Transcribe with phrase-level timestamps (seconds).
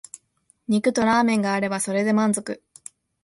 [0.67, 2.63] 肉とラーメンがあればそれで満足